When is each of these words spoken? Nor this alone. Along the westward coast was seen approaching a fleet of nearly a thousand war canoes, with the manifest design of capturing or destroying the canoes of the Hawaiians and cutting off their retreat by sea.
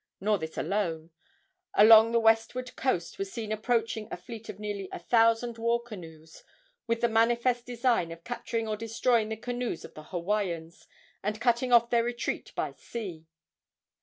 Nor 0.19 0.39
this 0.39 0.57
alone. 0.57 1.11
Along 1.75 2.11
the 2.11 2.19
westward 2.19 2.75
coast 2.75 3.19
was 3.19 3.31
seen 3.31 3.51
approaching 3.51 4.07
a 4.09 4.17
fleet 4.17 4.49
of 4.49 4.57
nearly 4.59 4.89
a 4.91 4.97
thousand 4.97 5.59
war 5.59 5.79
canoes, 5.79 6.43
with 6.87 7.01
the 7.01 7.07
manifest 7.07 7.67
design 7.67 8.11
of 8.11 8.23
capturing 8.23 8.67
or 8.67 8.75
destroying 8.75 9.29
the 9.29 9.37
canoes 9.37 9.85
of 9.85 9.93
the 9.93 10.05
Hawaiians 10.05 10.87
and 11.21 11.39
cutting 11.39 11.71
off 11.71 11.91
their 11.91 12.03
retreat 12.03 12.51
by 12.55 12.71
sea. 12.73 13.27